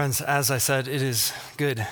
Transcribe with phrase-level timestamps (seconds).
[0.00, 1.86] Friends, as I said, it is good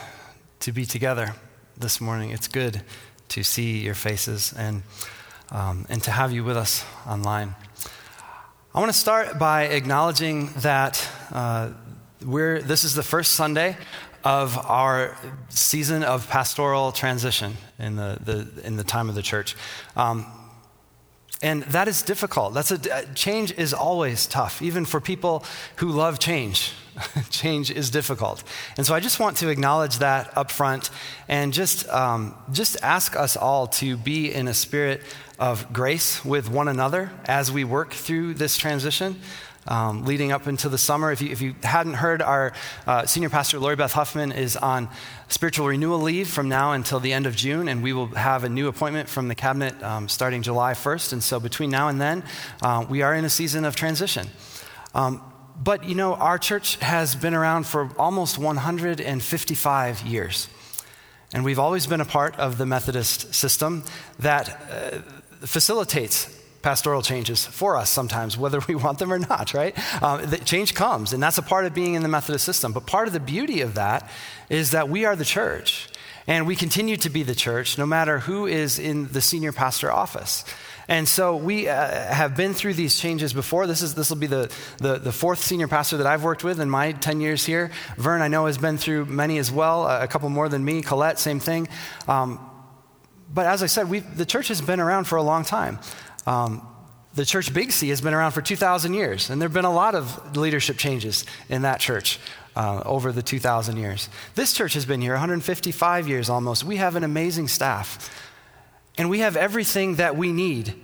[0.60, 1.34] to be together
[1.76, 2.30] this morning.
[2.30, 2.80] It's good
[3.28, 4.82] to see your faces and,
[5.50, 7.54] um, and to have you with us online.
[8.74, 11.73] I want to start by acknowledging that uh,
[12.24, 13.76] we're, this is the first Sunday
[14.24, 15.15] of our
[15.50, 19.54] season of pastoral transition in the, the, in the time of the church.
[19.96, 20.24] Um,
[21.40, 22.54] and that is difficult.
[22.54, 25.44] That's a, change is always tough, even for people
[25.76, 26.72] who love change.
[27.30, 28.42] change is difficult.
[28.76, 30.90] And so I just want to acknowledge that up front
[31.28, 35.02] and just, um, just ask us all to be in a spirit
[35.38, 39.20] of grace with one another as we work through this transition.
[39.71, 41.13] Um, leading up into the summer.
[41.13, 42.55] If you, if you hadn't heard, our
[42.87, 44.88] uh, senior pastor, Lori Beth Huffman, is on
[45.29, 48.49] spiritual renewal leave from now until the end of June, and we will have a
[48.49, 51.13] new appointment from the cabinet um, starting July 1st.
[51.13, 52.24] And so between now and then,
[52.63, 54.29] uh, we are in a season of transition.
[54.95, 55.23] Um,
[55.63, 60.49] but you know, our church has been around for almost 155 years.
[61.35, 63.85] And we've always been a part of the Methodist system
[64.19, 69.77] that uh, facilitates pastoral changes for us sometimes, whether we want them or not, right?
[70.03, 72.73] Um, the change comes, and that's a part of being in the Methodist system.
[72.73, 74.11] But part of the beauty of that
[74.49, 75.89] is that we are the church,
[76.27, 79.91] and we continue to be the church no matter who is in the senior pastor
[79.91, 80.45] office.
[80.89, 81.75] And so we uh,
[82.13, 83.67] have been through these changes before.
[83.67, 86.61] This, is, this will be the, the, the, fourth senior pastor that I've worked with
[86.61, 87.71] in my 10 years here.
[87.99, 90.81] Vern, I know, has been through many as well, a couple more than me.
[90.81, 91.69] Colette, same thing.
[92.09, 92.41] Um,
[93.33, 95.79] but as I said, the church has been around for a long time.
[96.28, 96.66] Um,
[97.15, 99.72] the church Big C has been around for 2,000 years, and there have been a
[99.72, 102.21] lot of leadership changes in that church.
[102.56, 104.09] Uh, over the 2,000 years.
[104.34, 106.65] This church has been here 155 years almost.
[106.65, 108.11] We have an amazing staff.
[108.97, 110.75] And we have everything that we need,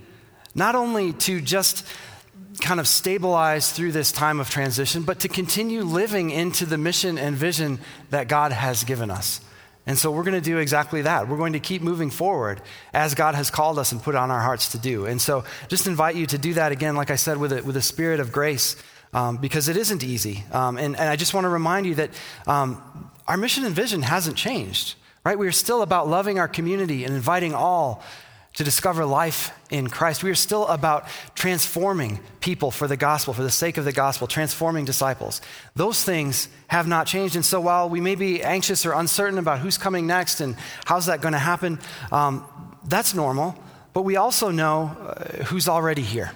[0.55, 1.85] not only to just
[2.61, 7.19] kind of stabilize through this time of transition, but to continue living into the mission
[7.19, 7.81] and vision
[8.11, 9.41] that God has given us.
[9.87, 11.29] And so we're going to do exactly that.
[11.29, 12.63] We're going to keep moving forward
[12.93, 15.07] as God has called us and put on our hearts to do.
[15.07, 17.77] And so just invite you to do that again, like I said, with a, with
[17.77, 18.77] a spirit of grace,
[19.13, 20.45] um, because it isn't easy.
[20.53, 22.11] Um, and, and, I just want to remind you that
[22.47, 25.39] um, our mission and vision hasn't changed right?
[25.39, 28.03] We are still about loving our community and inviting all
[28.55, 30.23] to discover life in Christ.
[30.23, 34.27] We are still about transforming people for the gospel, for the sake of the gospel,
[34.27, 35.41] transforming disciples.
[35.75, 37.35] Those things have not changed.
[37.35, 41.07] And so while we may be anxious or uncertain about who's coming next and how's
[41.07, 41.81] that going to happen,
[42.13, 42.45] um,
[42.85, 43.57] that's normal.
[43.93, 46.31] But we also know uh, who's already here.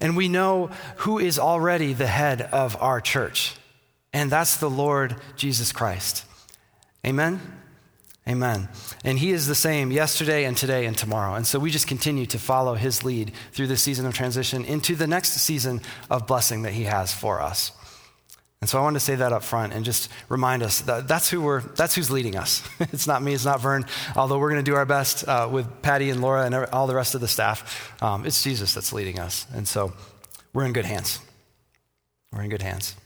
[0.00, 3.56] And we know who is already the head of our church.
[4.12, 6.24] And that's the Lord Jesus Christ.
[7.04, 7.40] Amen?
[8.26, 8.68] Amen.
[9.04, 11.34] And he is the same yesterday and today and tomorrow.
[11.34, 14.96] And so we just continue to follow his lead through this season of transition into
[14.96, 17.72] the next season of blessing that he has for us.
[18.62, 21.28] And so I want to say that up front and just remind us that that's,
[21.28, 22.66] who we're, that's who's leading us.
[22.80, 23.84] it's not me, it's not Vern,
[24.16, 26.94] although we're going to do our best uh, with Patty and Laura and all the
[26.94, 27.92] rest of the staff.
[28.02, 29.46] Um, it's Jesus that's leading us.
[29.52, 29.92] And so
[30.54, 31.18] we're in good hands.
[32.32, 32.96] We're in good hands.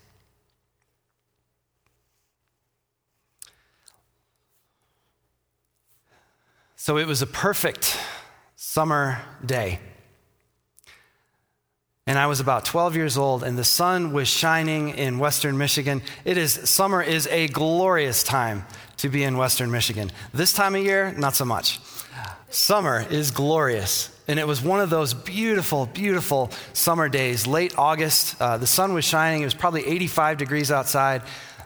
[6.88, 8.00] So it was a perfect
[8.56, 9.78] summer day.
[12.06, 16.00] And I was about 12 years old, and the sun was shining in western Michigan.
[16.24, 18.64] It is, summer is a glorious time
[18.96, 20.10] to be in western Michigan.
[20.32, 21.78] This time of year, not so much.
[22.48, 24.08] Summer is glorious.
[24.26, 28.40] And it was one of those beautiful, beautiful summer days, late August.
[28.40, 29.42] Uh, the sun was shining.
[29.42, 31.20] It was probably 85 degrees outside.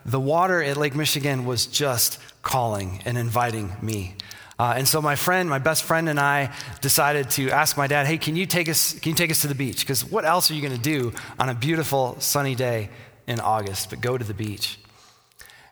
[0.04, 4.16] The water at Lake Michigan was just calling and inviting me
[4.62, 8.06] uh, and so my friend, my best friend, and I decided to ask my dad,
[8.06, 8.92] "Hey, can you take us?
[8.92, 9.80] Can you take us to the beach?
[9.80, 12.88] Because what else are you going to do on a beautiful sunny day
[13.26, 14.78] in August but go to the beach?"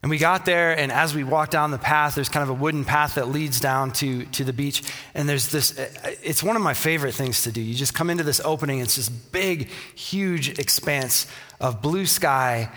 [0.03, 2.55] And we got there, and as we walked down the path, there's kind of a
[2.55, 4.83] wooden path that leads down to, to the beach.
[5.15, 5.79] And there's this,
[6.23, 7.61] it's one of my favorite things to do.
[7.61, 11.27] You just come into this opening, it's this big, huge expanse
[11.61, 12.73] of blue sky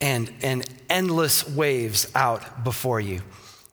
[0.00, 3.20] and, and endless waves out before you.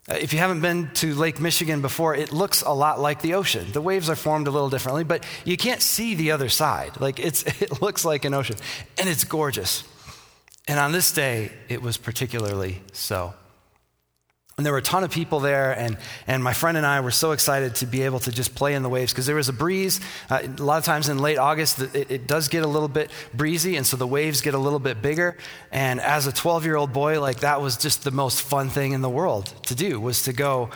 [0.09, 3.33] Uh, if you haven't been to Lake Michigan before, it looks a lot like the
[3.33, 3.65] ocean.
[3.71, 6.99] The waves are formed a little differently, but you can't see the other side.
[7.01, 8.55] Like it's, it looks like an ocean,
[8.97, 9.83] and it's gorgeous.
[10.67, 13.33] And on this day, it was particularly so.
[14.57, 17.11] And there were a ton of people there, and, and my friend and I were
[17.11, 19.53] so excited to be able to just play in the waves because there was a
[19.53, 19.99] breeze.
[20.31, 23.11] Uh, a lot of times in late August, it, it, does get a little bit
[23.35, 25.37] breezy, and so the waves get a little bit bigger.
[25.71, 28.93] And as a 12 year old boy, like that was just the most fun thing
[28.93, 30.71] in the world to do was to go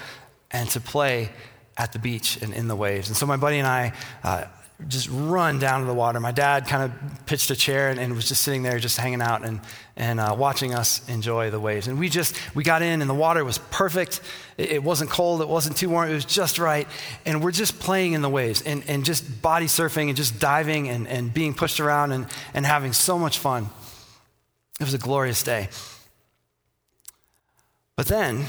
[0.51, 1.31] and to play
[1.75, 3.07] at the beach and in the waves.
[3.07, 3.93] And so my buddy and I
[4.23, 4.45] uh,
[4.87, 6.19] just run down to the water.
[6.19, 9.21] My dad kind of pitched a chair and, and was just sitting there, just hanging
[9.21, 9.61] out and,
[9.95, 11.87] and uh, watching us enjoy the waves.
[11.87, 14.21] And we just, we got in and the water was perfect.
[14.57, 16.87] It, it, wasn't cold, it wasn't too warm, it was just right.
[17.25, 20.89] And we're just playing in the waves and, and just body surfing and just diving
[20.89, 23.69] and, and being pushed around and, and having so much fun.
[24.79, 25.69] It was a glorious day.
[27.95, 28.45] But then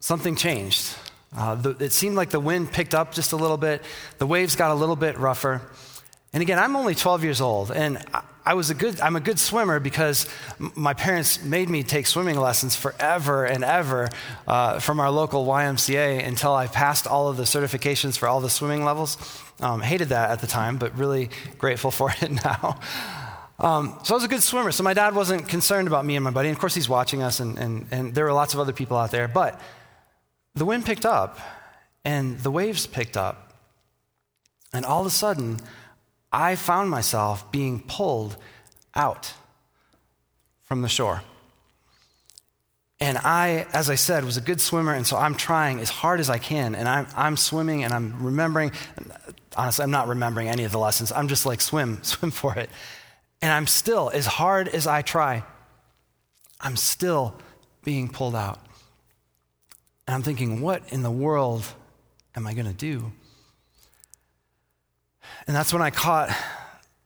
[0.00, 0.94] something changed.
[1.36, 3.82] Uh, the, it seemed like the wind picked up just a little bit,
[4.18, 5.62] the waves got a little bit rougher.
[6.32, 9.20] And again, I'm only 12 years old, and I, I was a good, I'm a
[9.20, 10.28] good swimmer because
[10.76, 14.08] my parents made me take swimming lessons forever and ever
[14.46, 18.48] uh, from our local YMCA until I passed all of the certifications for all the
[18.48, 19.18] swimming levels.
[19.58, 22.78] Um, hated that at the time, but really grateful for it now.
[23.58, 24.70] Um, so I was a good swimmer.
[24.70, 26.48] So my dad wasn't concerned about me and my buddy.
[26.48, 28.96] And of course, he's watching us, and, and, and there were lots of other people
[28.96, 29.26] out there.
[29.26, 29.60] But
[30.56, 31.38] the wind picked up
[32.04, 33.52] and the waves picked up.
[34.72, 35.60] And all of a sudden,
[36.32, 38.36] I found myself being pulled
[38.94, 39.32] out
[40.64, 41.22] from the shore.
[42.98, 46.18] And I, as I said, was a good swimmer, and so I'm trying as hard
[46.18, 46.74] as I can.
[46.74, 48.72] And I'm, I'm swimming and I'm remembering.
[49.54, 51.12] Honestly, I'm not remembering any of the lessons.
[51.12, 52.70] I'm just like, swim, swim for it.
[53.42, 55.44] And I'm still, as hard as I try,
[56.58, 57.34] I'm still
[57.84, 58.58] being pulled out.
[60.06, 61.64] And I'm thinking, what in the world
[62.34, 63.12] am I going to do?
[65.46, 66.30] And that's when I caught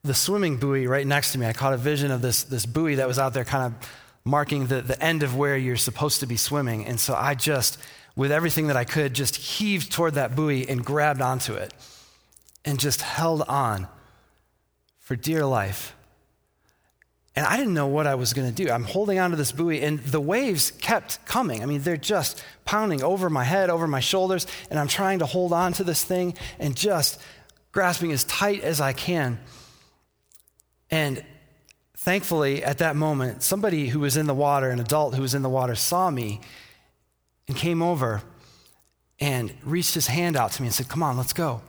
[0.03, 1.47] the swimming buoy right next to me.
[1.47, 3.91] I caught a vision of this, this buoy that was out there kind of
[4.25, 6.87] marking the, the end of where you're supposed to be swimming.
[6.87, 7.79] And so I just,
[8.17, 11.73] with everything that I could, just heaved toward that buoy and grabbed onto it
[12.65, 13.89] and just held on
[14.99, 15.95] for dear life.
[17.41, 18.71] And I didn't know what I was going to do.
[18.71, 21.63] I'm holding onto this buoy, and the waves kept coming.
[21.63, 25.25] I mean, they're just pounding over my head, over my shoulders, and I'm trying to
[25.25, 27.19] hold on to this thing and just
[27.73, 29.41] grasping as tight as I can.
[30.91, 31.25] And
[31.97, 35.41] thankfully, at that moment, somebody who was in the water, an adult who was in
[35.41, 36.43] the water, saw me
[37.49, 38.21] and came over
[39.19, 41.63] and reached his hand out to me and said, Come on, let's go.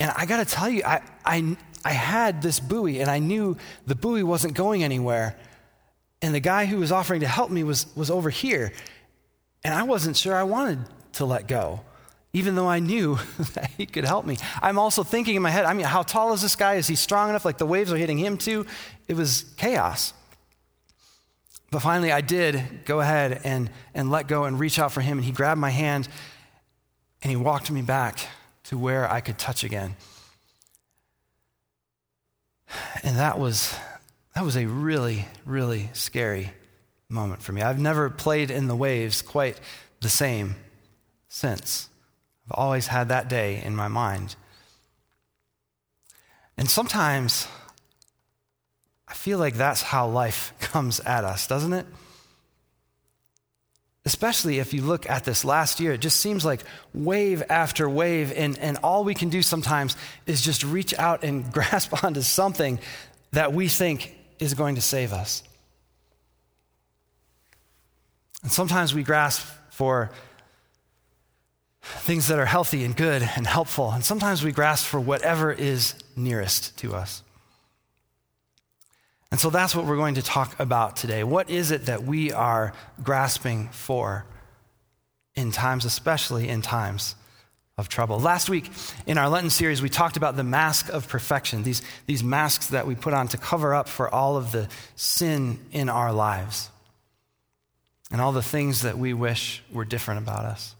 [0.00, 3.56] And I got to tell you, I, I, I had this buoy and I knew
[3.86, 5.36] the buoy wasn't going anywhere.
[6.20, 8.72] And the guy who was offering to help me was, was over here.
[9.64, 10.78] And I wasn't sure I wanted
[11.14, 11.80] to let go,
[12.32, 13.16] even though I knew
[13.54, 14.36] that he could help me.
[14.60, 16.74] I'm also thinking in my head, I mean, how tall is this guy?
[16.74, 17.44] Is he strong enough?
[17.44, 18.66] Like the waves are hitting him too?
[19.08, 20.14] It was chaos.
[21.72, 25.18] But finally, I did go ahead and, and let go and reach out for him.
[25.18, 26.08] And he grabbed my hand
[27.22, 28.18] and he walked me back
[28.64, 29.96] to where I could touch again.
[33.02, 33.74] And that was,
[34.34, 36.52] that was a really, really scary
[37.08, 37.62] moment for me.
[37.62, 39.60] I've never played in the waves quite
[40.00, 40.56] the same
[41.28, 41.88] since.
[42.46, 44.36] I've always had that day in my mind.
[46.56, 47.46] And sometimes
[49.08, 51.86] I feel like that's how life comes at us, doesn't it?
[54.04, 58.32] Especially if you look at this last year, it just seems like wave after wave,
[58.36, 62.80] and, and all we can do sometimes is just reach out and grasp onto something
[63.30, 65.42] that we think is going to save us.
[68.42, 70.10] And sometimes we grasp for
[71.82, 75.94] things that are healthy and good and helpful, and sometimes we grasp for whatever is
[76.16, 77.22] nearest to us.
[79.32, 81.24] And so that's what we're going to talk about today.
[81.24, 84.26] What is it that we are grasping for
[85.34, 87.14] in times, especially in times
[87.78, 88.20] of trouble?
[88.20, 88.70] Last week
[89.06, 92.86] in our Lenten series, we talked about the mask of perfection, these, these masks that
[92.86, 96.68] we put on to cover up for all of the sin in our lives
[98.10, 100.76] and all the things that we wish were different about us.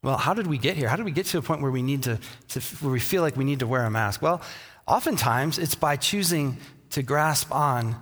[0.00, 0.88] Well, how did we get here?
[0.88, 3.22] How did we get to a point where we need to, to where we feel
[3.22, 4.22] like we need to wear a mask?
[4.22, 4.40] Well,
[4.86, 6.58] Oftentimes, it's by choosing
[6.90, 7.96] to grasp on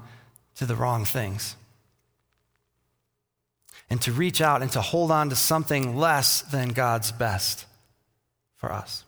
[0.57, 1.57] to the wrong things
[3.91, 7.67] and to reach out and to hold on to something less than God's best
[8.57, 9.05] for us.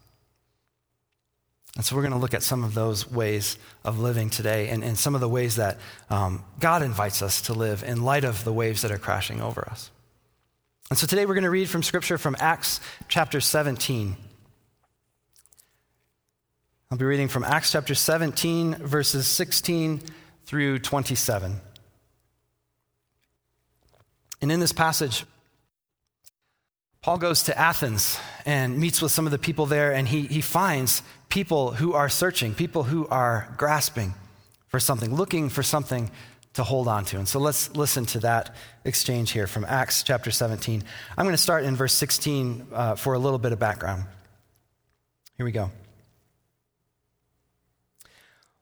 [1.76, 4.82] And so we're going to look at some of those ways of living today and,
[4.82, 5.76] and some of the ways that
[6.08, 9.68] um, God invites us to live in light of the waves that are crashing over
[9.68, 9.90] us.
[10.88, 14.16] And so today we're going to read from Scripture from Acts chapter 17.
[16.88, 20.02] I'll be reading from Acts chapter 17, verses 16
[20.44, 21.60] through 27.
[24.40, 25.24] And in this passage,
[27.02, 30.40] Paul goes to Athens and meets with some of the people there, and he, he
[30.40, 34.14] finds people who are searching, people who are grasping
[34.68, 36.08] for something, looking for something
[36.54, 37.18] to hold on to.
[37.18, 40.84] And so let's listen to that exchange here from Acts chapter 17.
[41.18, 44.04] I'm going to start in verse 16 uh, for a little bit of background.
[45.36, 45.72] Here we go.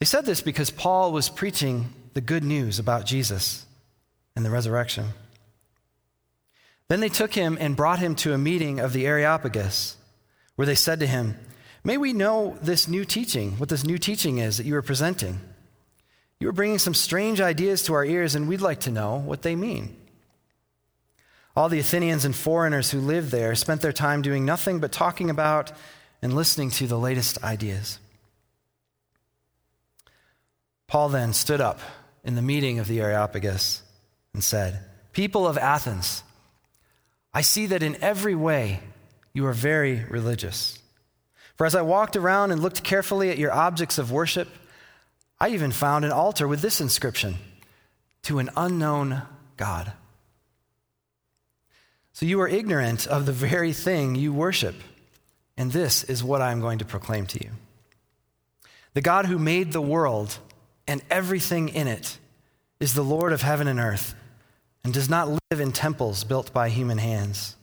[0.00, 3.66] They said this because Paul was preaching the good news about Jesus
[4.36, 5.10] and the resurrection.
[6.88, 9.96] Then they took him and brought him to a meeting of the Areopagus,
[10.56, 11.36] where they said to him,
[11.82, 15.40] May we know this new teaching, what this new teaching is that you are presenting.
[16.40, 19.42] You are bringing some strange ideas to our ears, and we'd like to know what
[19.42, 19.96] they mean.
[21.56, 25.30] All the Athenians and foreigners who lived there spent their time doing nothing but talking
[25.30, 25.72] about
[26.20, 27.98] and listening to the latest ideas.
[30.94, 31.80] Paul then stood up
[32.22, 33.82] in the meeting of the Areopagus
[34.32, 34.78] and said,
[35.12, 36.22] People of Athens,
[37.32, 38.78] I see that in every way
[39.32, 40.78] you are very religious.
[41.56, 44.46] For as I walked around and looked carefully at your objects of worship,
[45.40, 47.38] I even found an altar with this inscription
[48.22, 49.22] To an unknown
[49.56, 49.94] God.
[52.12, 54.76] So you are ignorant of the very thing you worship,
[55.56, 57.50] and this is what I am going to proclaim to you.
[58.92, 60.38] The God who made the world
[60.86, 62.18] and everything in it
[62.80, 64.14] is the Lord of heaven and earth
[64.84, 67.56] and does not live in temples built by human hands.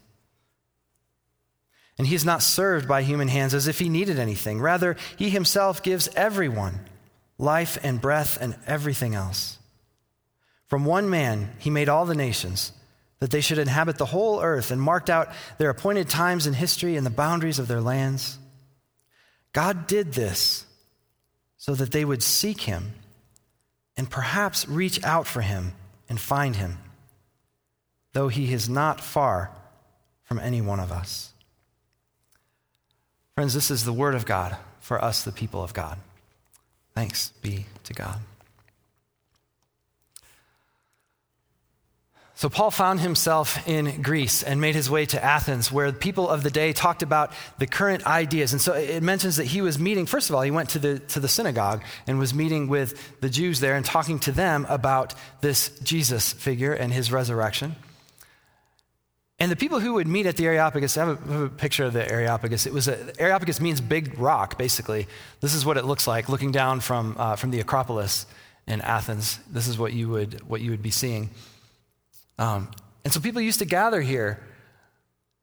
[1.97, 4.59] And he is not served by human hands as if he needed anything.
[4.59, 6.79] Rather, he himself gives everyone
[7.37, 9.59] life and breath and everything else.
[10.67, 12.71] From one man, he made all the nations,
[13.19, 16.95] that they should inhabit the whole earth and marked out their appointed times in history
[16.95, 18.39] and the boundaries of their lands.
[19.53, 20.65] God did this
[21.57, 22.93] so that they would seek him
[23.97, 25.73] and perhaps reach out for him
[26.09, 26.77] and find him,
[28.13, 29.51] though he is not far
[30.23, 31.33] from any one of us.
[33.35, 35.97] Friends, this is the word of God for us, the people of God.
[36.93, 38.19] Thanks be to God.
[42.41, 46.27] So, Paul found himself in Greece and made his way to Athens, where the people
[46.27, 48.51] of the day talked about the current ideas.
[48.51, 50.97] And so it mentions that he was meeting, first of all, he went to the,
[50.97, 55.13] to the synagogue and was meeting with the Jews there and talking to them about
[55.41, 57.75] this Jesus figure and his resurrection.
[59.37, 61.93] And the people who would meet at the Areopagus, I have have a picture of
[61.93, 62.65] the Areopagus.
[62.65, 65.07] It was a, Areopagus means big rock, basically.
[65.41, 68.25] This is what it looks like looking down from, uh, from the Acropolis
[68.65, 69.37] in Athens.
[69.47, 71.29] This is what you would, what you would be seeing.
[72.37, 72.69] Um,
[73.03, 74.39] and so people used to gather here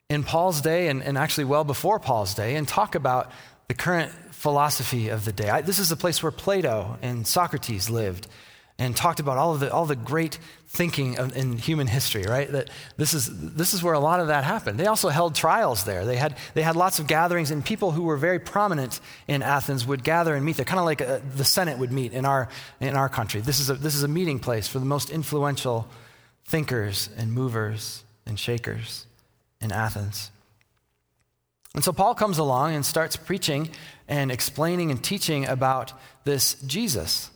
[0.08, 3.30] in Paul's day and, and, actually well before Paul's day and talk about
[3.68, 5.50] the current philosophy of the day.
[5.50, 8.26] I, this is the place where Plato and Socrates lived
[8.78, 12.50] and talked about all of the, all the great thinking of, in human history, right?
[12.52, 14.78] That this is, this is where a lot of that happened.
[14.78, 16.04] They also held trials there.
[16.04, 19.84] They had, they had lots of gatherings, and people who were very prominent in Athens
[19.84, 22.24] would gather and meet there, kind of like a, uh, the Senate would meet in
[22.24, 22.48] our,
[22.80, 23.40] in our country.
[23.40, 25.88] This is, a, this is a meeting place for the most influential
[26.48, 29.06] thinkers and movers and shakers
[29.60, 30.30] in Athens.
[31.74, 33.70] And so Paul comes along and starts preaching
[34.08, 35.92] and explaining and teaching about
[36.24, 37.30] this Jesus.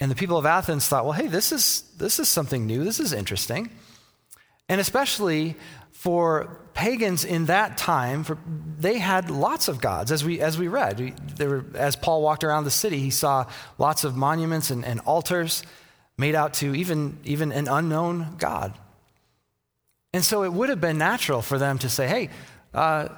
[0.00, 2.82] And the people of Athens thought, well, hey, this is, this is something new.
[2.82, 3.70] This is interesting.
[4.68, 5.54] And especially
[5.90, 8.38] for pagans in that time, for,
[8.78, 11.12] they had lots of gods, as we, as we read.
[11.40, 15.62] Were, as Paul walked around the city, he saw lots of monuments and, and altars
[16.18, 18.74] made out to even, even an unknown God.
[20.12, 22.30] And so it would have been natural for them to say, hey,
[22.74, 23.08] uh,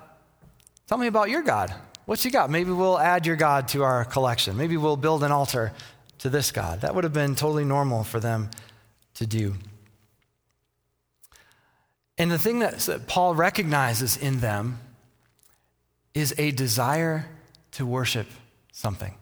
[0.86, 1.72] tell me about your God.
[2.04, 2.50] What's you got?
[2.50, 4.56] Maybe we'll add your God to our collection.
[4.56, 5.72] Maybe we'll build an altar
[6.18, 6.82] to this God.
[6.82, 8.50] That would have been totally normal for them
[9.14, 9.54] to do.
[12.18, 14.78] And the thing that Paul recognizes in them
[16.12, 17.26] is a desire
[17.72, 18.26] to worship
[18.72, 19.14] something.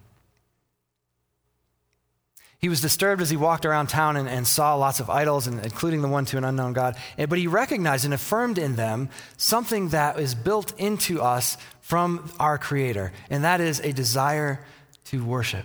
[2.60, 5.64] He was disturbed as he walked around town and, and saw lots of idols, and,
[5.64, 6.96] including the one to an unknown God.
[7.16, 12.58] But he recognized and affirmed in them something that is built into us from our
[12.58, 14.64] Creator, and that is a desire
[15.04, 15.64] to worship.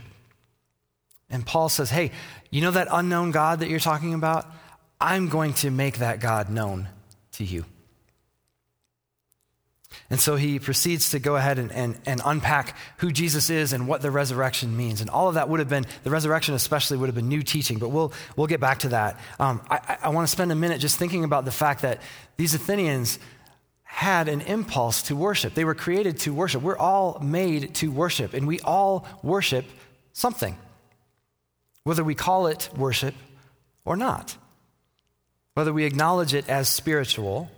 [1.29, 2.11] And Paul says, Hey,
[2.51, 4.45] you know that unknown God that you're talking about?
[5.01, 6.87] I'm going to make that God known
[7.33, 7.65] to you.
[10.09, 13.87] And so he proceeds to go ahead and, and, and, unpack who Jesus is and
[13.87, 15.01] what the resurrection means.
[15.01, 17.79] And all of that would have been, the resurrection especially, would have been new teaching,
[17.79, 19.19] but we'll, we'll get back to that.
[19.39, 22.01] Um, I, I want to spend a minute just thinking about the fact that
[22.37, 23.17] these Athenians
[23.83, 25.53] had an impulse to worship.
[25.53, 26.61] They were created to worship.
[26.61, 29.65] We're all made to worship, and we all worship
[30.13, 30.57] something,
[31.83, 33.15] whether we call it worship
[33.85, 34.35] or not,
[35.53, 37.49] whether we acknowledge it as spiritual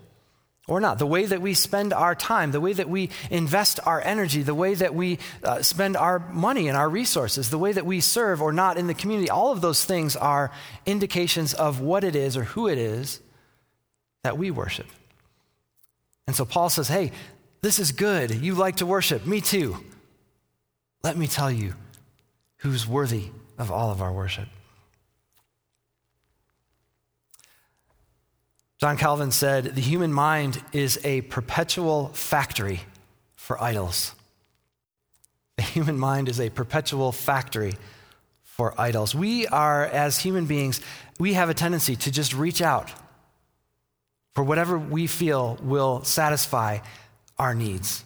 [0.67, 0.97] or not.
[0.97, 4.55] The way that we spend our time, the way that we invest our energy, the
[4.55, 8.41] way that we uh, spend our money and our resources, the way that we serve
[8.41, 10.51] or not in the community, all of those things are
[10.85, 13.19] indications of what it is or who it is
[14.23, 14.87] that we worship.
[16.25, 17.11] And so Paul says, hey,
[17.61, 18.31] this is good.
[18.31, 19.25] You like to worship.
[19.25, 19.77] Me too.
[21.03, 21.75] Let me tell you
[22.57, 23.29] who's worthy
[23.59, 24.47] of all of our worship.
[28.85, 32.81] John Calvin said, The human mind is a perpetual factory
[33.35, 34.13] for idols.
[35.57, 37.73] The human mind is a perpetual factory
[38.43, 39.15] for idols.
[39.15, 40.81] We are, as human beings,
[41.19, 42.91] we have a tendency to just reach out
[44.35, 46.77] for whatever we feel will satisfy
[47.39, 48.05] our needs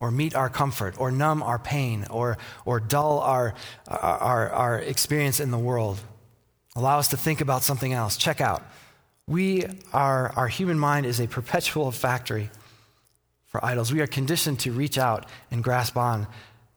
[0.00, 2.36] or meet our comfort or numb our pain or,
[2.66, 3.54] or dull our,
[3.88, 5.98] our, our experience in the world.
[6.76, 8.18] Allow us to think about something else.
[8.18, 8.62] Check out.
[9.30, 12.50] We are, our human mind is a perpetual factory
[13.46, 13.92] for idols.
[13.92, 16.26] We are conditioned to reach out and grasp on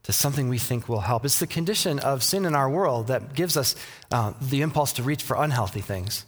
[0.04, 1.26] to something we think will help.
[1.26, 3.76] It's the condition of sin in our world that gives us
[4.12, 6.28] uh, the impulse to reach for unhealthy things.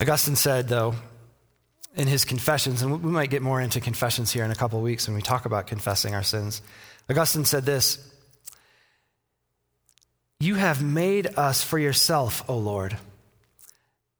[0.00, 0.96] Augustine said, though,
[1.94, 4.82] in his confessions, and we might get more into confessions here in a couple of
[4.82, 6.62] weeks when we talk about confessing our sins.
[7.08, 8.10] Augustine said this
[10.40, 12.98] You have made us for yourself, O Lord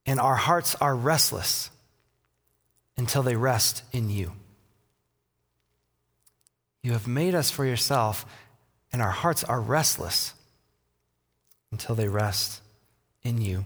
[0.07, 1.71] and our hearts are restless
[2.97, 4.33] until they rest in you.
[6.83, 8.27] You have made us for yourself,
[8.93, 10.35] and our hearts are restless
[11.71, 12.61] until they rest
[13.23, 13.65] in you.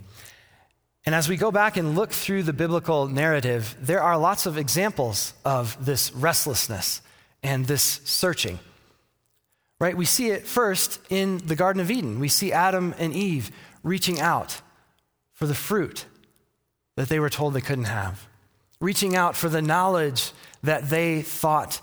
[1.06, 4.58] And as we go back and look through the biblical narrative, there are lots of
[4.58, 7.00] examples of this restlessness
[7.42, 8.58] and this searching.
[9.78, 9.96] Right?
[9.96, 12.18] We see it first in the Garden of Eden.
[12.18, 13.50] We see Adam and Eve
[13.82, 14.60] reaching out
[15.32, 16.06] for the fruit
[16.96, 18.26] that they were told they couldn't have,
[18.80, 20.32] reaching out for the knowledge
[20.62, 21.80] that they thought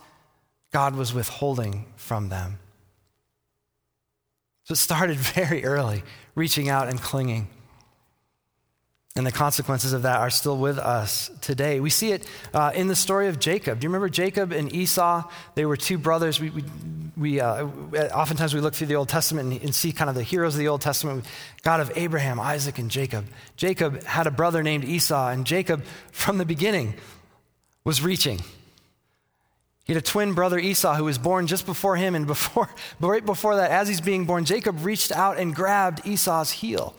[0.71, 2.59] God was withholding from them.
[4.65, 6.03] So it started very early,
[6.35, 7.47] reaching out and clinging.
[9.15, 11.79] And the consequences of that are still with us today.
[11.79, 13.79] We see it uh, in the story of Jacob.
[13.79, 15.29] Do you remember Jacob and Esau?
[15.53, 16.39] They were two brothers.
[16.39, 16.63] We, we,
[17.15, 17.65] we uh,
[18.11, 20.59] oftentimes we look through the Old Testament and, and, see kind of the heroes of
[20.59, 21.25] the Old Testament
[21.61, 23.25] God of Abraham, Isaac, and Jacob.
[23.55, 26.95] Jacob had a brother named Esau, and Jacob, from the beginning,
[27.83, 28.39] was reaching.
[29.83, 32.67] He had a twin brother Esau who was born just before him, and before,
[32.99, 36.95] right before that, as he's being born, Jacob reached out and grabbed Esau's heel.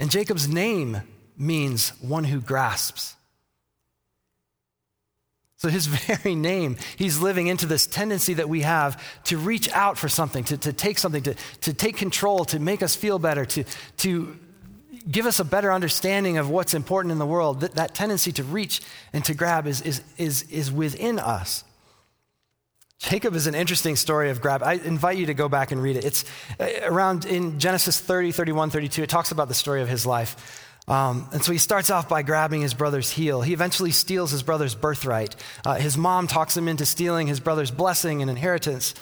[0.00, 1.02] And Jacob's name
[1.36, 3.14] means one who grasps.
[5.58, 9.98] So, his very name, he's living into this tendency that we have to reach out
[9.98, 13.44] for something, to, to take something, to, to take control, to make us feel better,
[13.44, 13.64] to,
[13.98, 14.38] to
[15.10, 17.60] give us a better understanding of what's important in the world.
[17.60, 18.80] That, that tendency to reach
[19.12, 21.62] and to grab is, is, is, is within us.
[23.00, 24.62] Jacob is an interesting story of grab.
[24.62, 26.04] I invite you to go back and read it.
[26.04, 26.24] It's
[26.60, 29.02] uh, around in Genesis 30, 31, 32.
[29.02, 30.66] It talks about the story of his life.
[30.86, 33.40] Um, and so he starts off by grabbing his brother's heel.
[33.40, 35.34] He eventually steals his brother's birthright.
[35.64, 38.94] Uh, his mom talks him into stealing his brother's blessing and inheritance.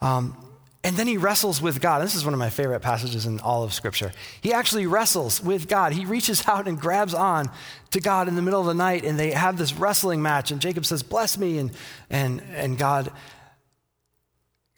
[0.00, 0.36] Um,
[0.84, 2.02] and then he wrestles with God.
[2.02, 4.12] This is one of my favorite passages in all of Scripture.
[4.42, 5.92] He actually wrestles with God.
[5.92, 7.50] He reaches out and grabs on
[7.90, 10.52] to God in the middle of the night, and they have this wrestling match.
[10.52, 11.58] And Jacob says, Bless me.
[11.58, 11.72] And,
[12.10, 13.10] and, and God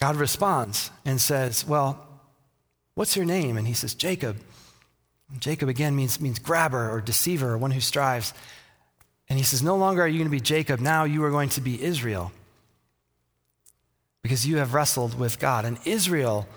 [0.02, 2.04] God responds and says, Well,
[2.96, 3.56] what's your name?
[3.56, 4.36] And he says, Jacob.
[5.30, 8.34] And Jacob again means, means grabber or deceiver or one who strives.
[9.28, 11.50] And he says, No longer are you going to be Jacob, now you are going
[11.50, 12.32] to be Israel.
[14.24, 15.64] Because you have wrestled with God.
[15.64, 16.48] And Israel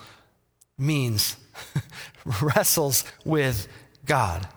[0.75, 1.37] means
[2.41, 3.67] wrestles with
[4.07, 4.47] God.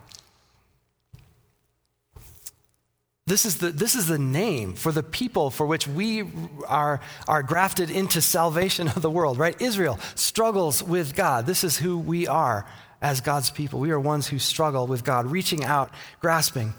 [3.29, 6.25] This is, the, this is the name for the people for which we
[6.67, 9.61] are, are grafted into salvation of the world, right?
[9.61, 11.47] Israel struggles with God.
[11.47, 12.67] This is who we are
[13.03, 13.81] as God's people.
[13.81, 16.73] We are ones who struggle with God, reaching out, grasping.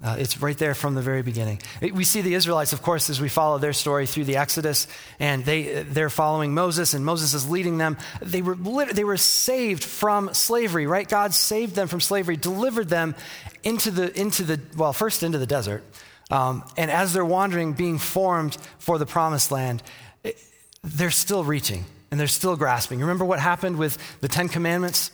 [0.00, 1.60] Uh, it's right there from the very beginning.
[1.80, 4.86] We see the Israelites, of course, as we follow their story through the Exodus,
[5.18, 7.96] and they, they're following Moses, and Moses is leading them.
[8.22, 8.54] They were,
[8.86, 11.08] they were saved from slavery, right?
[11.08, 13.16] God saved them from slavery, delivered them,
[13.64, 15.82] into the, into the well, first into the desert.
[16.30, 19.82] Um, and as they're wandering, being formed for the promised land,
[20.22, 20.36] it,
[20.84, 23.00] they're still reaching and they're still grasping.
[23.00, 25.10] Remember what happened with the Ten Commandments?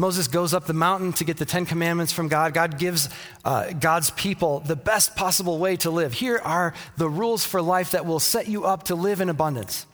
[0.00, 2.54] Moses goes up the mountain to get the Ten Commandments from God.
[2.54, 3.10] God gives
[3.44, 6.14] uh, God's people the best possible way to live.
[6.14, 9.84] Here are the rules for life that will set you up to live in abundance.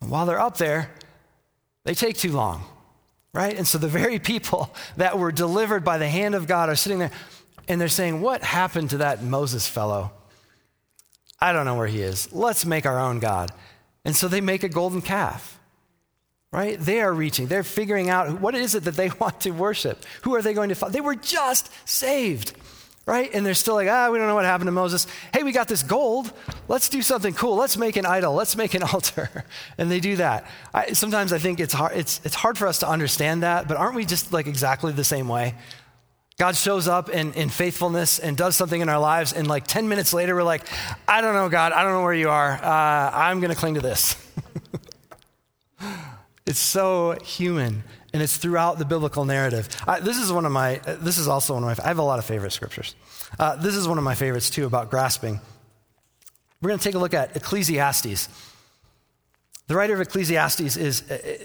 [0.00, 0.90] And while they're up there,
[1.84, 2.64] they take too long,
[3.34, 3.54] right?
[3.54, 6.98] And so the very people that were delivered by the hand of God are sitting
[6.98, 7.12] there
[7.68, 10.12] and they're saying, What happened to that Moses fellow?
[11.38, 12.32] I don't know where he is.
[12.32, 13.50] Let's make our own God.
[14.06, 15.57] And so they make a golden calf
[16.52, 16.78] right?
[16.78, 20.04] They are reaching, they're figuring out what is it that they want to worship.
[20.22, 20.92] Who are they going to follow?
[20.92, 22.54] They were just saved,
[23.06, 23.30] right?
[23.32, 25.06] And they're still like, ah, we don't know what happened to Moses.
[25.32, 26.32] Hey, we got this gold.
[26.66, 27.56] Let's do something cool.
[27.56, 28.34] Let's make an idol.
[28.34, 29.44] Let's make an altar.
[29.76, 30.46] And they do that.
[30.72, 33.76] I, sometimes I think it's hard, it's, it's hard for us to understand that, but
[33.76, 35.54] aren't we just like exactly the same way?
[36.38, 39.88] God shows up in, in faithfulness and does something in our lives, and like 10
[39.88, 40.62] minutes later, we're like,
[41.08, 42.52] I don't know, God, I don't know where you are.
[42.52, 44.14] Uh, I'm going to cling to this.
[46.48, 47.84] It's so human,
[48.14, 49.68] and it's throughout the biblical narrative.
[49.86, 50.76] I, this is one of my.
[50.76, 51.84] This is also one of my.
[51.84, 52.94] I have a lot of favorite scriptures.
[53.38, 55.40] Uh, this is one of my favorites too about grasping.
[56.62, 58.30] We're going to take a look at Ecclesiastes.
[59.66, 61.04] The writer of Ecclesiastes is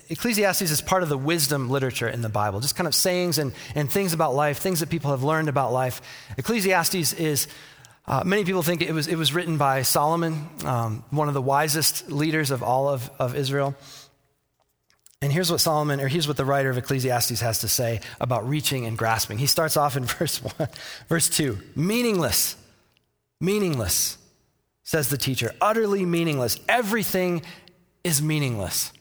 [0.10, 3.52] Ecclesiastes is part of the wisdom literature in the Bible, just kind of sayings and,
[3.76, 6.02] and things about life, things that people have learned about life.
[6.38, 7.50] Ecclesiastes is
[8.08, 11.42] uh, many people think it was, it was written by Solomon, um, one of the
[11.42, 13.76] wisest leaders of all of, of Israel.
[15.24, 18.46] And here's what Solomon, or here's what the writer of Ecclesiastes has to say about
[18.46, 19.38] reaching and grasping.
[19.38, 20.68] He starts off in verse one,
[21.08, 21.60] verse two.
[21.78, 22.58] Meaningless,
[23.40, 24.18] meaningless,
[24.84, 25.56] says the teacher.
[25.62, 26.60] Utterly meaningless.
[26.68, 27.42] Everything
[28.04, 28.92] is meaningless.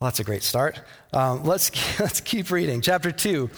[0.00, 0.80] Well, that's a great start.
[1.12, 1.70] Um, let's,
[2.00, 2.80] let's keep reading.
[2.80, 3.48] Chapter 2.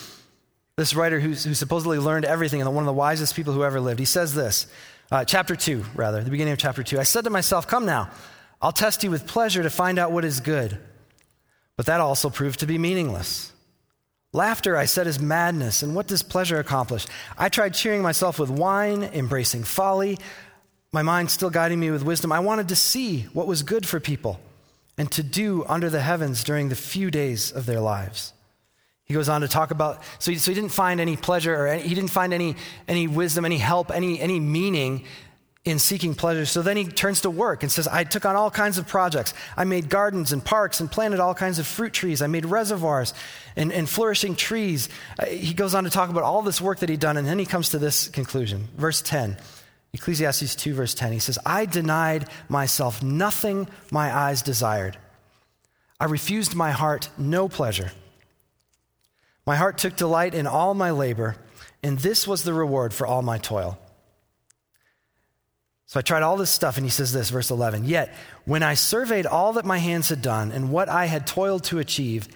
[0.77, 3.99] This writer who, supposedly learned everything and one of the wisest people who ever lived,
[3.99, 4.67] he says this.
[5.11, 7.01] Uh, chapter 2, rather, the beginning of chapter 2.
[7.01, 8.11] I said to myself, Come now.
[8.63, 10.79] I'll test you with pleasure to find out what is good.
[11.77, 13.53] But that also proved to be meaningless.
[14.33, 15.83] Laughter, I said, is madness.
[15.83, 17.07] And what does pleasure accomplish?
[17.39, 20.19] I tried cheering myself with wine, embracing folly,
[20.93, 22.33] my mind still guiding me with wisdom.
[22.33, 24.41] I wanted to see what was good for people
[24.99, 28.33] and to do under the heavens during the few days of their lives.
[29.05, 31.67] He goes on to talk about, so he, so he didn't find any pleasure or
[31.67, 32.55] any, he didn't find any,
[32.87, 35.05] any wisdom, any help, any, any meaning
[35.65, 36.47] in seeking pleasure.
[36.47, 39.35] So then he turns to work and says, I took on all kinds of projects.
[39.57, 42.23] I made gardens and parks and planted all kinds of fruit trees.
[42.23, 43.13] I made reservoirs
[43.57, 44.89] and, and flourishing trees.
[45.19, 47.39] Uh, he goes on to talk about all this work that he'd done, and then
[47.39, 48.69] he comes to this conclusion.
[48.77, 49.37] Verse 10,
[49.93, 54.97] Ecclesiastes 2, verse 10, he says, I denied myself nothing my eyes desired.
[55.99, 57.93] I refused my heart no pleasure.
[59.47, 61.37] My heart took delight in all my labor,
[61.83, 63.79] and this was the reward for all my toil.
[65.91, 67.85] So I tried all this stuff, and he says this, verse 11.
[67.85, 71.65] Yet, when I surveyed all that my hands had done and what I had toiled
[71.65, 72.29] to achieve,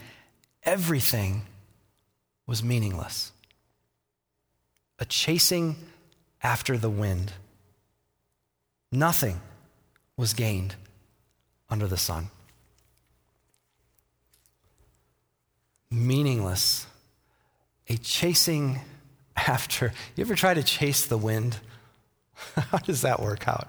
[0.64, 1.42] everything
[2.48, 3.30] was meaningless.
[4.98, 5.76] A chasing
[6.42, 7.32] after the wind.
[8.90, 9.40] Nothing
[10.16, 10.74] was gained
[11.70, 12.30] under the sun.
[15.92, 16.88] Meaningless.
[17.88, 18.80] A chasing
[19.36, 19.92] after.
[20.16, 21.60] You ever try to chase the wind?
[22.56, 23.68] How does that work out?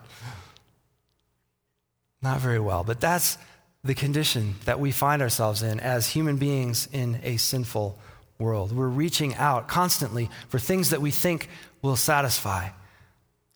[2.21, 3.37] Not very well, but that's
[3.83, 7.99] the condition that we find ourselves in as human beings in a sinful
[8.39, 8.71] world.
[8.71, 11.49] We're reaching out constantly for things that we think
[11.81, 12.69] will satisfy.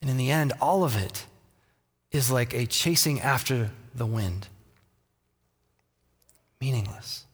[0.01, 1.25] And in the end, all of it
[2.11, 4.47] is like a chasing after the wind.
[6.61, 7.25] Meaningless.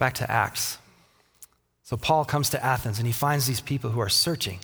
[0.00, 0.78] Back to Acts.
[1.82, 4.58] So Paul comes to Athens and he finds these people who are searching,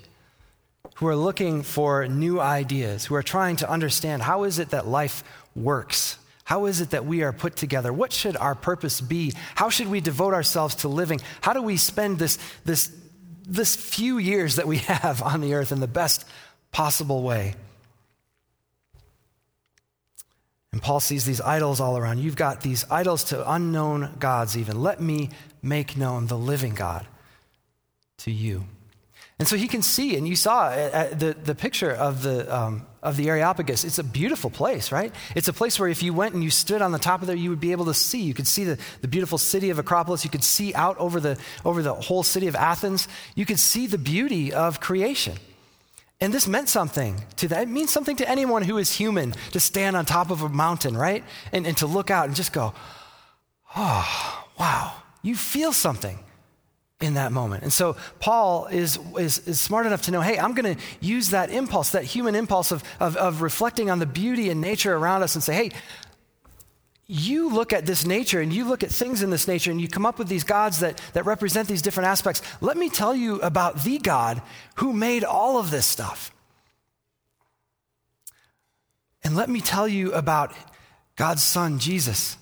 [0.94, 4.87] who are looking for new ideas, who are trying to understand how is it that
[4.87, 5.22] life
[5.55, 6.18] works?
[6.44, 7.92] How is it that we are put together?
[7.92, 9.35] What should our purpose be?
[9.57, 11.20] How should we devote ourselves to living?
[11.42, 12.90] How do we spend this, this,
[13.46, 16.25] this few years that we have on the earth in the best
[16.72, 17.57] possible way?
[20.77, 22.19] And Paul sees these idols all around.
[22.19, 24.83] You've got these idols to unknown gods, even.
[24.83, 25.31] Let me
[25.62, 27.07] make known the living God
[28.19, 28.67] to you.
[29.39, 32.55] And so he can see, and you saw uh, uh, the, the picture of the,
[32.55, 33.85] um, of the Areopagus.
[33.85, 35.15] It's a beautiful place, right?
[35.35, 37.35] It's a place where if you went and you stood on the top of there,
[37.35, 38.21] you would be able to see.
[38.21, 40.25] You could see the, the beautiful city of Acropolis.
[40.25, 43.09] You could see out over the, over the whole city of Athens.
[43.35, 45.39] You could see the beauty of creation.
[46.20, 47.64] And this meant something to that.
[47.64, 50.96] It means something to anyone who is human to stand on top of a mountain,
[50.96, 51.22] right?
[51.52, 52.72] And, and to look out and just go,
[53.76, 55.02] oh, wow.
[55.22, 56.18] You feel something.
[57.00, 57.62] in that moment.
[57.62, 61.31] And so Paul is, is, is smart enough to know hey, I'm going to use
[61.31, 65.22] that impulse, that human impulse of, of, of reflecting on the beauty and nature around
[65.22, 65.70] us and say, hey,
[67.09, 69.88] you look at this nature and you look at things in this nature and you
[69.88, 72.42] come up with these gods that, that represent these different aspects.
[72.61, 74.42] Let me tell you about the God
[74.77, 76.33] who made all of this stuff.
[79.23, 80.53] And let me tell you about
[81.14, 82.37] God's Son, Jesus,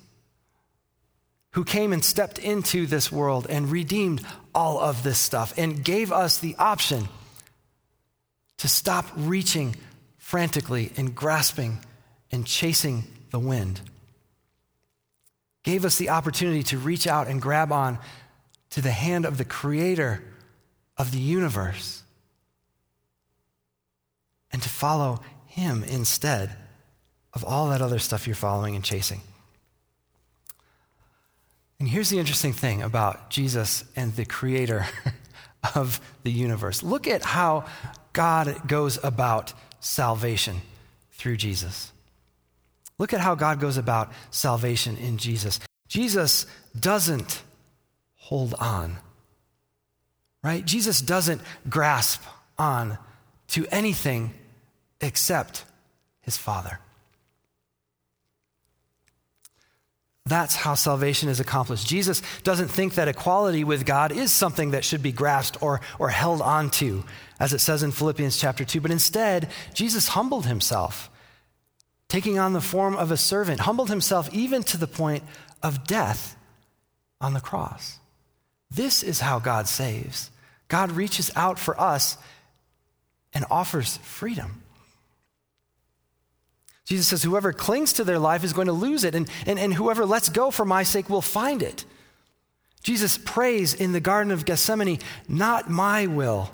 [1.52, 4.24] who came and stepped into this world and redeemed
[4.54, 7.08] all of this stuff and gave us the option
[8.58, 9.76] to stop reaching
[10.16, 11.78] frantically and grasping
[12.32, 13.80] and chasing the wind
[15.64, 17.98] gave us the opportunity to reach out and grab on
[18.70, 20.22] to the hand of the creator
[20.96, 22.02] of the universe
[24.52, 26.50] and to follow him instead
[27.32, 29.20] of all that other stuff you're following and chasing.
[31.80, 34.86] And here's the interesting thing about Jesus and the creator
[35.74, 36.82] of the universe.
[36.82, 37.64] Look at how
[38.12, 40.60] God goes about salvation
[41.12, 41.90] through Jesus.
[42.98, 45.60] Look at how God goes about salvation in Jesus.
[45.88, 46.46] Jesus
[46.78, 47.42] doesn't
[48.16, 48.96] hold on,
[50.42, 50.64] right?
[50.64, 52.22] Jesus doesn't grasp
[52.58, 52.98] on
[53.48, 54.32] to anything
[55.00, 55.64] except
[56.22, 56.78] his Father.
[60.26, 61.86] That's how salvation is accomplished.
[61.86, 66.08] Jesus doesn't think that equality with God is something that should be grasped or, or
[66.08, 67.02] held onto,
[67.38, 71.10] as it says in Philippians chapter 2, but instead, Jesus humbled himself
[72.14, 75.24] taking on the form of a servant, humbled himself even to the point
[75.64, 76.36] of death
[77.20, 77.98] on the cross.
[78.70, 80.30] This is how God saves.
[80.68, 82.16] God reaches out for us
[83.32, 84.62] and offers freedom.
[86.84, 89.74] Jesus says, Whoever clings to their life is going to lose it, and, and, and
[89.74, 91.84] whoever lets go for my sake will find it.
[92.84, 96.52] Jesus prays in the Garden of Gethsemane, Not my will.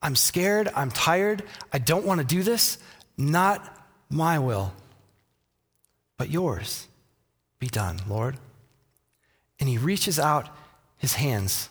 [0.00, 0.70] I'm scared.
[0.74, 1.42] I'm tired.
[1.70, 2.78] I don't want to do this.
[3.22, 3.78] Not
[4.10, 4.72] my will,
[6.16, 6.88] but yours
[7.60, 8.36] be done, Lord.
[9.60, 10.48] And he reaches out
[10.96, 11.68] his hands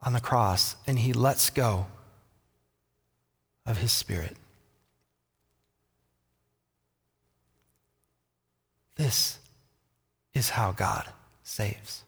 [0.00, 1.86] on the cross and he lets go
[3.66, 4.38] of his spirit.
[8.96, 9.38] This
[10.32, 11.10] is how God
[11.42, 12.04] saves.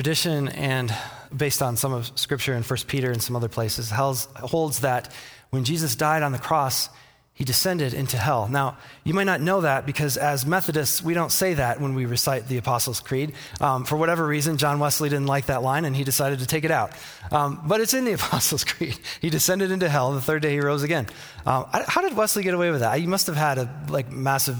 [0.00, 0.96] Tradition and
[1.36, 5.12] based on some of scripture in 1 Peter and some other places holds that
[5.50, 6.88] when Jesus died on the cross,
[7.34, 8.48] he descended into hell.
[8.48, 12.06] Now, you might not know that because as Methodists, we don't say that when we
[12.06, 13.34] recite the Apostles' Creed.
[13.60, 16.64] Um, for whatever reason, John Wesley didn't like that line and he decided to take
[16.64, 16.92] it out.
[17.30, 18.98] Um, but it's in the Apostles' Creed.
[19.20, 21.08] He descended into hell, the third day he rose again.
[21.44, 22.98] Um, how did Wesley get away with that?
[22.98, 24.56] He must have had a like massive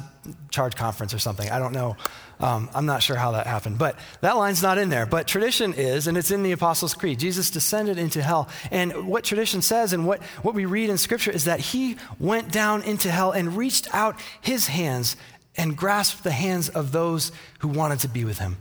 [0.50, 1.50] charge conference or something.
[1.50, 1.96] I don't know.
[2.38, 5.06] Um, I'm not sure how that happened, but that line's not in there.
[5.06, 7.18] But tradition is, and it's in the Apostles' Creed.
[7.18, 8.48] Jesus descended into hell.
[8.70, 12.50] And what tradition says and what, what we read in Scripture is that he went
[12.50, 15.16] down into hell and reached out his hands
[15.56, 18.56] and grasped the hands of those who wanted to be with him,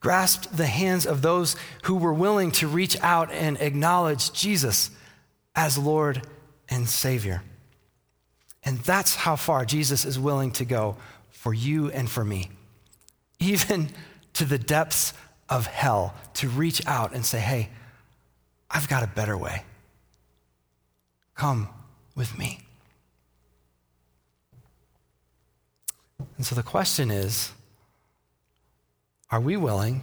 [0.00, 4.90] grasped the hands of those who were willing to reach out and acknowledge Jesus
[5.54, 6.22] as Lord
[6.68, 7.42] and Savior.
[8.66, 10.96] And that's how far Jesus is willing to go
[11.30, 12.50] for you and for me
[13.38, 13.90] even
[14.34, 15.12] to the depths
[15.48, 17.70] of hell, to reach out and say, hey,
[18.70, 19.62] I've got a better way.
[21.34, 21.68] Come
[22.14, 22.60] with me.
[26.36, 27.52] And so the question is
[29.30, 30.02] are we willing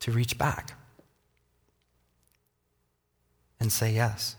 [0.00, 0.74] to reach back
[3.58, 4.36] and say yes?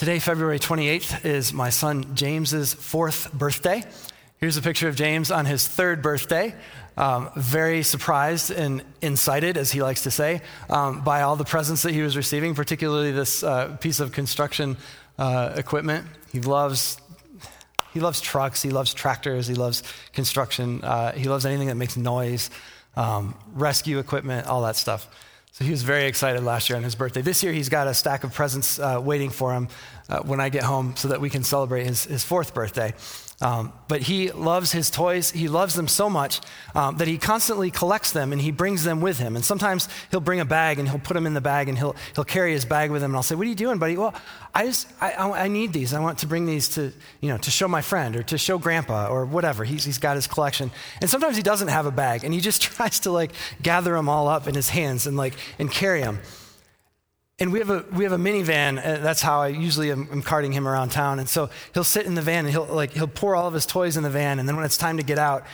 [0.00, 3.84] Today, February 28th, is my son James's fourth birthday.
[4.38, 6.54] Here's a picture of James on his third birthday.
[6.96, 11.82] Um, very surprised and incited, as he likes to say, um, by all the presents
[11.82, 14.78] that he was receiving, particularly this uh, piece of construction
[15.18, 16.06] uh, equipment.
[16.32, 16.98] He loves,
[17.92, 19.82] he loves trucks, he loves tractors, he loves
[20.14, 22.48] construction, uh, he loves anything that makes noise,
[22.96, 25.10] um, rescue equipment, all that stuff.
[25.52, 27.22] So he was very excited last year on his birthday.
[27.22, 29.68] This year, he's got a stack of presents uh, waiting for him
[30.08, 32.94] uh, when I get home so that we can celebrate his, his fourth birthday.
[33.42, 35.30] Um, but he loves his toys.
[35.30, 36.40] He loves them so much
[36.74, 39.34] um, that he constantly collects them and he brings them with him.
[39.34, 41.96] And sometimes he'll bring a bag and he'll put them in the bag and he'll,
[42.14, 43.12] he'll carry his bag with him.
[43.12, 43.96] And I'll say, What are you doing, buddy?
[43.96, 44.14] Well,
[44.54, 45.94] I just, I, I, I need these.
[45.94, 48.58] I want to bring these to, you know, to show my friend or to show
[48.58, 49.64] grandpa or whatever.
[49.64, 50.70] He's, he's got his collection.
[51.00, 54.08] And sometimes he doesn't have a bag and he just tries to like gather them
[54.10, 56.20] all up in his hands and like, and carry them.
[57.40, 58.78] And we have a we have a minivan.
[58.78, 61.18] Uh, that's how I usually am, am, carting him around town.
[61.18, 63.64] And so he'll sit in the van and he'll like he'll pour all of his
[63.64, 64.38] toys in the van.
[64.38, 65.44] And then when it's time to get out,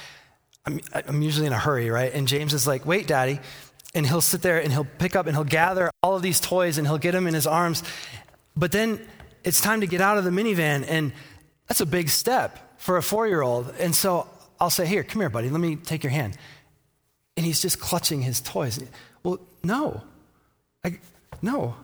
[0.67, 2.13] I'm, I'm usually in a hurry, right?
[2.13, 3.39] And James is like, "Wait, Daddy,"
[3.95, 6.77] and he'll sit there and he'll pick up and he'll gather all of these toys
[6.77, 7.85] and he'll get them in his arms.
[8.57, 9.01] But then
[9.45, 11.13] it's time to get out of the minivan, and
[11.69, 13.73] that's a big step for a four year old.
[13.79, 15.51] And so I'll say, "Here, come here, buddy.
[15.51, 16.37] Let me take your hand."
[17.37, 18.83] And he's just clutching his toys.
[19.23, 20.03] Well, no.
[20.83, 20.99] I,
[21.43, 21.77] no,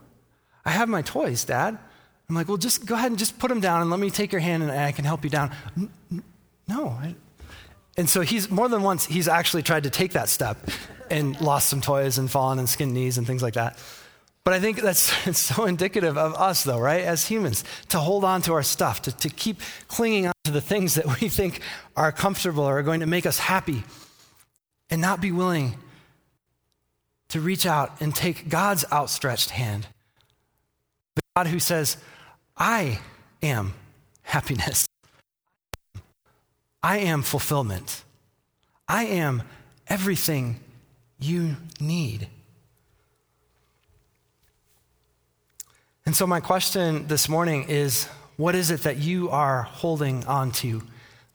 [0.64, 1.78] I have my toys, Dad.
[2.28, 4.32] I'm like, well, just go ahead and just put them down and let me take
[4.32, 5.50] your hand and I can help you down.
[6.68, 6.98] No.
[7.96, 10.56] And so he's more than once, he's actually tried to take that step
[11.10, 13.78] and lost some toys and fallen and skinned knees and things like that.
[14.44, 17.04] But I think that's it's so indicative of us, though, right?
[17.04, 20.60] As humans, to hold on to our stuff, to, to keep clinging on to the
[20.60, 21.60] things that we think
[21.96, 23.84] are comfortable or are going to make us happy,
[24.90, 25.76] and not be willing
[27.32, 29.86] to reach out and take God's outstretched hand.
[31.14, 31.96] The God who says,
[32.58, 33.00] I
[33.42, 33.72] am
[34.20, 34.86] happiness.
[36.82, 38.04] I am fulfillment.
[38.86, 39.44] I am
[39.88, 40.60] everything
[41.18, 42.28] you need.
[46.04, 50.50] And so, my question this morning is what is it that you are holding on
[50.52, 50.82] to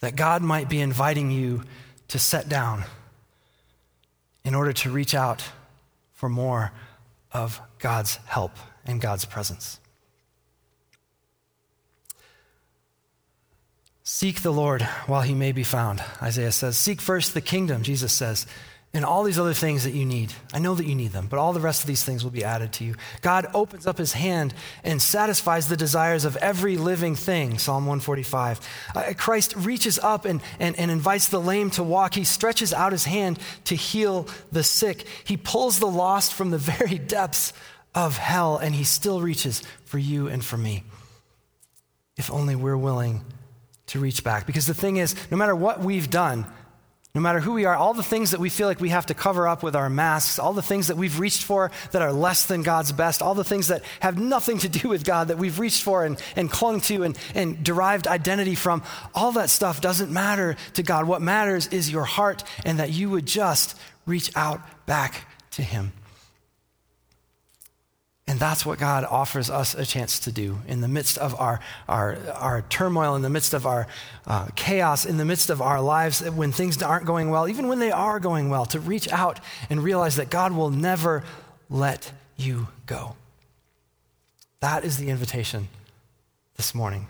[0.02, 1.64] that God might be inviting you
[2.10, 2.84] to set down
[4.44, 5.44] in order to reach out
[6.18, 6.72] for more
[7.32, 8.52] of God's help
[8.86, 9.80] and God's presence.
[14.02, 16.76] Seek the Lord while he may be found, Isaiah says.
[16.76, 18.48] Seek first the kingdom, Jesus says
[18.94, 20.34] and all these other things that you need.
[20.54, 22.44] I know that you need them, but all the rest of these things will be
[22.44, 22.96] added to you.
[23.22, 28.60] God opens up his hand and satisfies the desires of every living thing, Psalm 145.
[28.96, 32.16] Uh, Christ reaches up and, and, and invites the lame to walk.
[32.16, 35.06] He stretches out his hand to heal the sick.
[35.26, 37.54] He pulls the lost from the very depths
[37.94, 40.84] of hell, and he still reaches for you and for me.
[42.16, 43.26] If only we're willing
[43.88, 44.46] to reach back.
[44.46, 46.46] Because the thing is, no matter what we've done,
[47.18, 49.16] no matter who we are, all the things that we feel like we have to
[49.16, 52.46] cover up with our masks, all the things that we've reached for that are less
[52.46, 55.58] than God's best, all the things that have nothing to do with God that we've
[55.58, 58.84] reached for and, and clung to and, and derived identity from,
[59.16, 61.08] all that stuff doesn't matter to God.
[61.08, 63.76] What matters is your heart and that you would just
[64.06, 65.94] reach out back to Him.
[68.30, 71.62] And that's what God offers us a chance to do in the midst of our,
[71.88, 73.88] our, our turmoil, in the midst of our
[74.26, 77.80] uh, chaos, in the midst of our lives, when things aren't going well, even when
[77.80, 81.24] they are going well, to reach out and realize that God will never
[81.70, 83.16] let you go.
[84.60, 85.70] That is the invitation
[86.58, 87.08] this morning.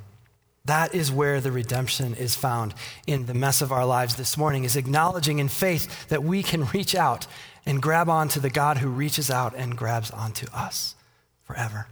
[0.65, 2.75] That is where the redemption is found
[3.07, 6.65] in the mess of our lives this morning, is acknowledging in faith that we can
[6.65, 7.25] reach out
[7.65, 10.93] and grab onto the God who reaches out and grabs onto us
[11.47, 11.87] forever.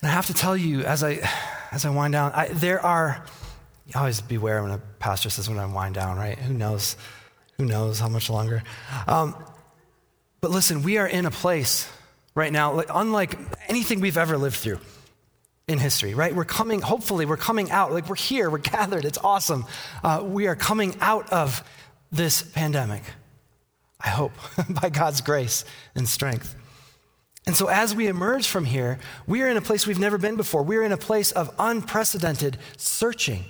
[0.00, 1.28] And I have to tell you, as I,
[1.72, 3.24] as I wind down, I, there are,
[3.94, 6.38] always beware when a pastor says when I wind down, right?
[6.38, 6.96] Who knows?
[7.56, 8.62] Who knows how much longer?
[9.08, 9.34] Um,
[10.40, 11.90] but listen, we are in a place
[12.34, 13.36] right now, like, unlike
[13.68, 14.78] anything we've ever lived through
[15.68, 16.34] in history, right?
[16.34, 17.92] We're coming, hopefully, we're coming out.
[17.92, 19.66] Like, we're here, we're gathered, it's awesome.
[20.02, 21.62] Uh, we are coming out of
[22.12, 23.02] this pandemic.
[24.02, 24.32] I hope,
[24.80, 26.56] by God's grace and strength.
[27.46, 30.36] And so, as we emerge from here, we are in a place we've never been
[30.36, 30.62] before.
[30.62, 33.44] We're in a place of unprecedented searching.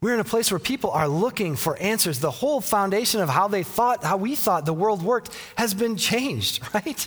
[0.00, 2.20] We're in a place where people are looking for answers.
[2.20, 5.96] The whole foundation of how they thought, how we thought the world worked has been
[5.96, 7.06] changed, right?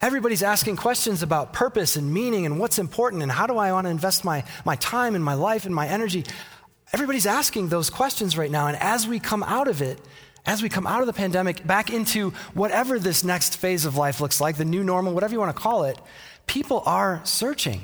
[0.00, 3.86] Everybody's asking questions about purpose and meaning and what's important and how do I want
[3.86, 6.24] to invest my, my time and my life and my energy.
[6.92, 8.68] Everybody's asking those questions right now.
[8.68, 10.00] And as we come out of it,
[10.46, 14.20] as we come out of the pandemic back into whatever this next phase of life
[14.20, 15.98] looks like, the new normal, whatever you want to call it,
[16.46, 17.82] people are searching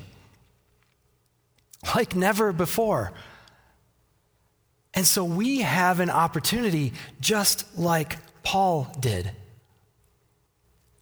[1.95, 3.13] like never before.
[4.95, 9.33] And so we have an opportunity just like Paul did.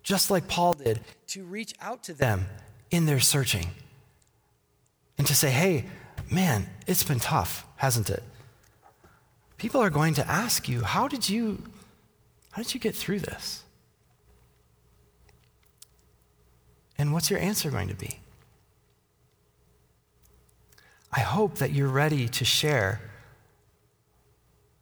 [0.02, 2.46] Just like Paul did, to reach out to them
[2.90, 3.70] in their searching
[5.16, 5.84] and to say, hey,
[6.30, 8.22] man, it's been tough, hasn't it?
[9.62, 11.62] People are going to ask you, how did you,
[12.50, 13.62] how did you get through this?
[16.98, 18.18] And what's your answer going to be?
[21.12, 23.02] I hope that you're ready to share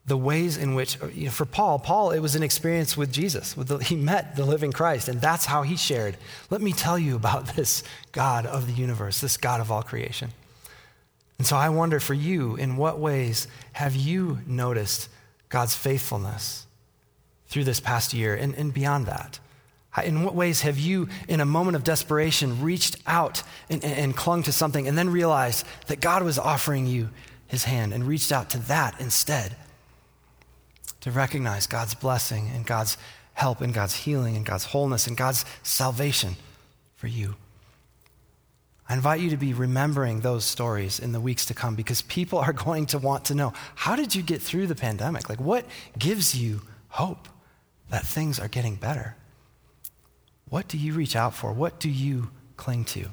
[0.06, 3.54] the ways in which, you know, for Paul, Paul, it was an experience with Jesus.
[3.54, 6.16] With the, he met the living Christ, and that's how he shared.
[6.48, 10.30] Let me tell you about this God of the universe, this God of all creation.
[11.40, 15.08] And so I wonder for you, in what ways have you noticed
[15.48, 16.66] God's faithfulness
[17.46, 19.40] through this past year and, and beyond that?
[20.04, 24.14] In what ways have you, in a moment of desperation, reached out and, and, and,
[24.14, 27.08] clung to something and then realized that God was offering you
[27.46, 29.56] his hand and reached out to that instead?
[31.00, 32.98] To recognize God's blessing and God's
[33.32, 36.36] help and God's healing and God's wholeness and God's salvation
[36.96, 37.36] for you.
[38.90, 42.40] I invite you to be remembering those stories in the weeks to come because people
[42.40, 45.28] are going to want to know how did you get through the pandemic?
[45.28, 45.64] Like, what
[45.96, 47.28] gives you hope
[47.90, 49.14] that things are getting better?
[50.48, 51.52] What do you reach out for?
[51.52, 53.06] What do you cling to?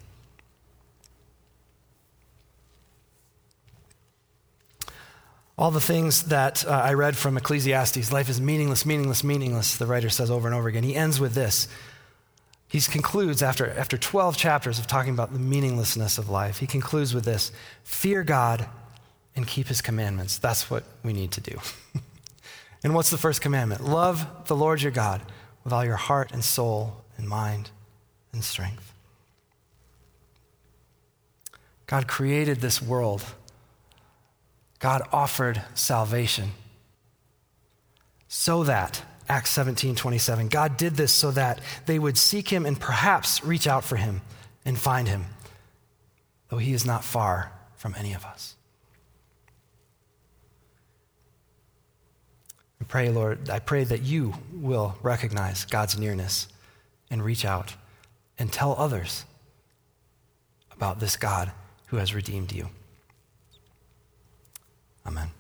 [5.60, 9.86] All the things that uh, I read from Ecclesiastes life is meaningless, meaningless, meaningless, the
[9.86, 10.84] writer says over and over again.
[10.84, 11.68] He ends with this.
[12.68, 17.14] He concludes after, after 12 chapters of talking about the meaninglessness of life, he concludes
[17.14, 17.52] with this
[17.84, 18.68] fear God
[19.36, 20.38] and keep his commandments.
[20.38, 21.58] That's what we need to do.
[22.84, 23.86] and what's the first commandment?
[23.86, 25.22] Love the Lord your God
[25.64, 27.70] with all your heart and soul and mind
[28.34, 28.94] and strength.
[31.86, 33.24] God created this world.
[34.80, 36.52] God offered salvation
[38.28, 42.80] so that, Acts 17 27, God did this so that they would seek him and
[42.80, 44.22] perhaps reach out for him
[44.64, 45.26] and find him,
[46.50, 48.56] though he is not far from any of us.
[52.80, 56.48] I pray, Lord, I pray that you will recognize God's nearness
[57.10, 57.76] and reach out
[58.40, 59.26] and tell others
[60.72, 61.52] about this God
[61.88, 62.70] who has redeemed you.
[65.06, 65.32] Amen.